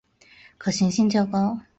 [0.57, 1.59] 可行性较高